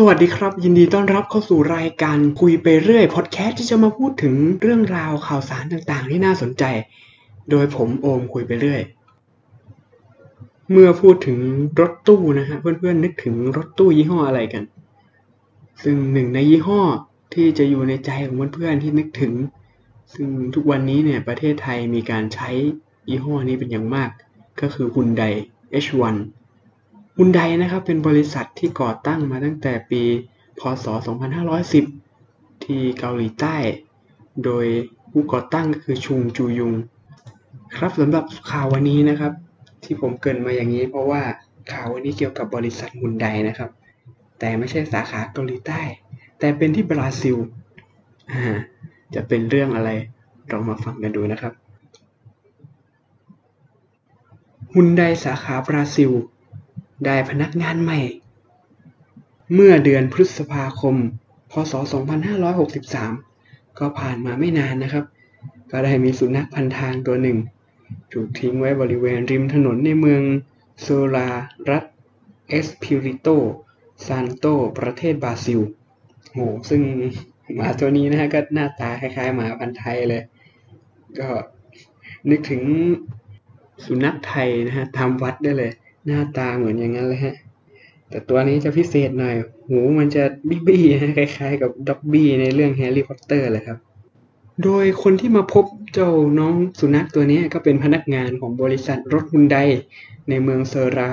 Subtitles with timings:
[0.00, 6.64] สวัสดีครับ ยินดีต้อนรับเข้าสู่รายการคุยไปเรื่อยพอดแคสต์ที่จะมาพูดถึงเรื่องราวข่าวสารต่างๆ ที่น่าสนใจ
[7.50, 8.82] โดยผมโอมคุยไปเรื่อย
[10.70, 11.38] เมื่อพูดถึง
[11.80, 14.64] รถตู้นะฮะเพื่อนๆนึกถึงรถตู้ยี่ห้ออะไรกัน
[15.82, 16.80] ซึ่งหนึ่งในยี่ห้อ
[17.34, 19.32] ที่จะอยู่ในใจของเพื่อนๆที่นึกถึง
[20.14, 22.50] ซึ่งทุกวันนี้เนี่ยประเทศไทยมีการใช้
[23.08, 24.10] ยี่ห้อนี้เป็นอย่างมาก
[24.60, 25.34] ก็คือ Hyundai
[25.84, 26.16] H1
[27.18, 30.02] ฮุนไดนะครับเป็นบริษัทที่ก่อตั้งมาตั้งแต่ปี
[30.58, 30.86] พศ
[31.94, 33.56] 2510 ที่เกาหลีใต้
[34.44, 34.66] โดย
[35.10, 36.74] ผู้ก่อตั้งก็คือชุงจูยุง
[37.76, 39.32] ครับสำหรับข่าววันนี้นะครับ
[39.84, 41.22] ที่ผมเกินมาอย่างนี้ เพราะว่า
[41.72, 43.70] ข่าววันนี้เกี่ยวกับบริษัทฮุนไดนะครับ
[44.38, 45.80] แต่ไม่ใช่สาขาเกาหลีใต้
[46.38, 47.36] แต่เป็นที่บราซิล
[48.32, 48.56] อ่า
[49.14, 49.90] จะเป็นเรื่องอะไร
[50.48, 51.52] เรามาฟังกันดูนะครับ
[54.74, 56.10] ฮุนไดสาขาบราซิล
[57.04, 58.00] ได้พนักงานใหม่
[59.54, 60.96] เมื่อเดือนพฤษภาคม
[61.50, 61.72] พศ
[62.96, 65.04] 2563 ก็ผ่านมาไม่นานนะครับ
[65.70, 67.38] ก็ได้มีสุนัขพันทางตัวหนึ่ง
[68.12, 70.22] ถูกทิ้งไว้บริเวณริมถนนในเมือง
[70.80, 71.28] โซลา
[71.70, 71.84] รัฐ
[72.48, 73.28] เอสพิริโต
[74.06, 74.46] ซานโต
[74.78, 75.60] ประเทศบราซิล
[76.32, 76.82] โหซึ่ง
[77.54, 80.22] หมาตัวนี้นะฮะก็หน้าตาคล้ายๆหมาพันธุ์ไทยเลย
[81.18, 81.28] ก็
[82.30, 82.62] นึกถึง
[83.84, 85.72] สุนัขไทยนะฮะตามวัดได้เลย
[86.06, 87.36] หน้าตาเหมือนอย่างนั้นเลยฮะ
[88.10, 89.34] แต่ตัวนี้จะพิเศษหน่อย
[89.68, 90.82] หูมันจะบี้บี้
[91.18, 93.78] คล้ายๆ กับด็อบบี้ในเรื่องแฮร์รี่พอตเตอร์เลยครับ
[94.64, 99.56] โดยคนที่มาพบเจ้าน้องสุนัขตัวนี้ก็เป็นพนักงานของบริษัทรถฮุนได
[100.28, 101.12] ในเมืองเซอรา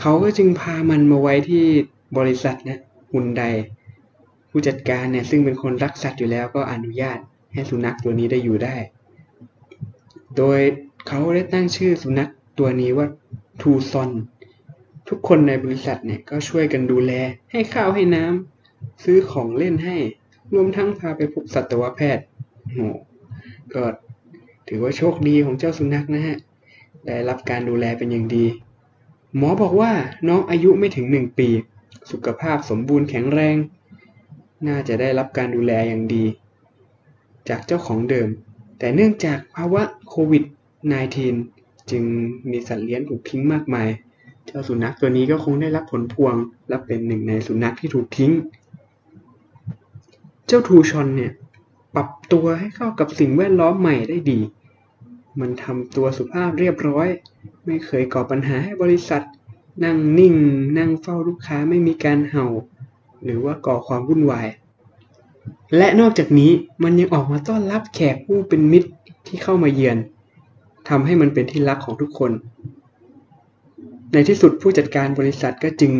[0.00, 1.64] เขาก็จึงพามันมาไว้ที่
[2.18, 2.78] บริษัทนะ
[3.12, 3.42] ฮุนได
[4.50, 7.18] ผู้จัดการเนี่ยซึ่งเป็นคนรักสัตว์อยู่แล้วก็อนุญาต
[7.52, 8.76] ให้สุนัขตัวนี้ได้อยู่ได้
[10.36, 10.58] โดย
[11.08, 13.06] เขาได้ตั้งชื่อสุนัขตัวนี้ว่า
[13.60, 14.10] ทูซอน
[15.08, 17.12] ทุกคนในบริษัทเนี่ยก็ช่วยกันดูแล
[17.52, 19.96] ให้ข้าวให้น้ำซื้อของเล่นให้
[20.54, 22.24] รวมทั้งพาไปพบสัตวแพทย์
[22.72, 22.78] โห
[23.74, 23.82] ก็
[24.68, 26.36] ถือว่าโชคดีของเจ้าสุนัขนะฮะ
[27.06, 28.46] ได้รับการดูแลเป็นอย่างดี
[29.36, 29.92] หมอบอกว่า
[30.28, 31.48] น้องอายุไม่ถึงหนึ่งปี
[32.10, 33.56] สุขภาพสมบูรณ์แข็งแรง
[34.66, 36.24] น่าจะได้รับการดูแลอย่างดี
[37.48, 38.28] จากเจ้าของเดิม
[38.78, 40.44] แต่เนื่องจากภาวะโควิด
[41.08, 42.04] -19 จึง
[42.50, 43.88] มีสัตว์เลี้ยงถูกทิ้งมากมาย
[44.46, 46.34] เจ้าสุนัขตัวนี้ก็คงได้รับผลพวง
[46.68, 48.32] และเป็นหนึ่งในสุนัขที่ถูกทิ้ง
[50.46, 51.32] เจ้าทูชอนเนี่ย
[51.94, 54.40] ปรับตัวให้เข้ากับสิ่งแวดล้อมใหม่ได้ดี
[55.40, 57.08] มันทำตัวสุภาพเรียบร้อย
[57.66, 59.22] ไม่เคยก่อปัญหาให้บริษัท
[59.84, 60.34] นั่งนิ่ง
[60.78, 62.46] นั่งเฝ้าลูกค้าไม่มีการเห่า
[63.24, 64.48] หรือว่าก่อความวุ่นวาย
[65.76, 68.90] และนอกจากนี้มันยังออกมาต้อนรับแขกผู้เป็นมิตร
[69.26, 69.96] ที่เข้ามาเยือน
[70.88, 72.32] ทำให้มันเป็นที่รักของทุกคน
[74.12, 75.92] ในที่สุดผู้จัดการบริษัทก็จึง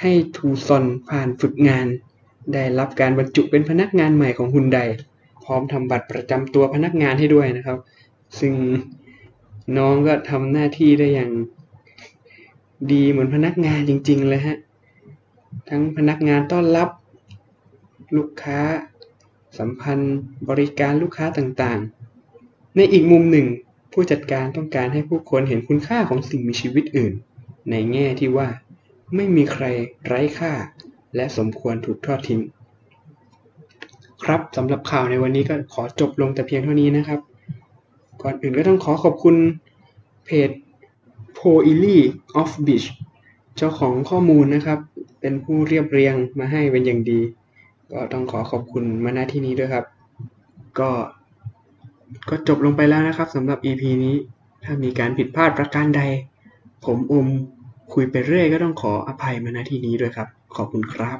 [0.00, 1.86] ให้ทูซอนผ่านฝึกงาน
[2.52, 4.78] ได้รับการบรรจุเป็นพนักงานใหม่ของฮุนได
[5.44, 7.78] พร้อมทำบัตรประจำตัวพนักงานให้ด้วยนะครับ
[8.38, 8.52] ซึ่ง
[9.76, 11.30] น้องก็ทำหน้าที่ได้อย่าง
[12.92, 14.58] ดีเหมือนพนักงานจริง ๆ เลยฮะ
[15.68, 16.88] ทั้งพนักงานต้อนรับ
[18.16, 18.60] ลูกค้า
[19.58, 23.46] สัมพันธ์บริการลูกค้าต่างๆ ในอีกมุมหนึ่ง
[23.92, 27.12] ผู้จัดการต้องการให้ผู้คนเห็นคุณค่าของสิ่งมีชีวิตอื่น
[27.70, 28.48] ในแง่ที่ว่า
[29.14, 29.64] ไม่มีใคร
[30.06, 30.52] ไร้ค่า
[31.16, 32.40] และสมควรถูกทอดทิ้ง
[34.24, 37.20] ครับสำหรับข่าวในวันนี้ก็ขอจบลงแต่เพียงเท่านี้นะครับ
[38.22, 39.36] ก่อนอื่นก็ต้องขอขอบคุณ
[40.24, 40.50] เพจ
[41.38, 41.98] p o i l y
[42.40, 42.86] of Beach
[43.56, 44.78] เจ้าของข้อมูลนะครับ
[45.20, 47.20] เป็นผู้เรียบเรียงมาให้เป็นอย่างดี
[47.92, 49.84] ก็ต้องขอขอบคุณมาณที่นี้ด้วยครับ
[50.78, 50.90] ก็
[52.28, 54.16] ก็จบลงไปแล้วนะครับสำหรับ EP นี้
[54.64, 56.02] ถ้ามีการผิดพลาดประการใด
[56.84, 57.26] ผมอม
[57.94, 61.18] คุยไปเรื่อยก็ต้องขออภัยมาณที่นี้ด้วยครับ ขอบคุณครับ